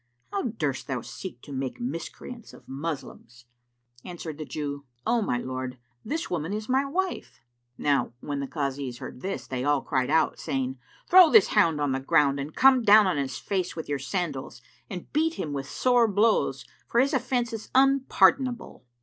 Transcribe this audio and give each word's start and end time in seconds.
How 0.31 0.41
durst 0.41 0.87
thou 0.87 1.01
seek 1.01 1.43
to 1.43 1.51
make 1.53 1.79
miscreants 1.79 2.53
of 2.55 2.67
Moslems?" 2.67 3.45
Answered 4.03 4.39
the 4.39 4.45
Jew, 4.45 4.85
"O 5.05 5.21
my 5.21 5.37
lord 5.37 5.77
this 6.03 6.27
woman 6.27 6.53
is 6.53 6.67
my 6.67 6.83
wife." 6.83 7.39
Now 7.77 8.11
when 8.19 8.39
the 8.39 8.47
Kazis 8.47 8.97
heard 8.97 9.21
this, 9.21 9.45
they 9.45 9.63
all 9.63 9.81
cried 9.83 10.09
out, 10.09 10.39
saying, 10.39 10.79
"Throw 11.07 11.29
this 11.29 11.49
hound 11.49 11.79
on 11.79 11.91
the 11.91 11.99
ground 11.99 12.39
and 12.39 12.55
come 12.55 12.81
down 12.81 13.05
on 13.05 13.17
his 13.17 13.37
face 13.37 13.75
with 13.75 13.87
your 13.87 13.99
sandals 13.99 14.63
and 14.89 15.13
beat 15.13 15.35
him 15.35 15.53
with 15.53 15.69
sore 15.69 16.07
blows, 16.07 16.65
for 16.87 16.99
his 16.99 17.13
offence 17.13 17.53
is 17.53 17.69
unpardonable." 17.75 18.83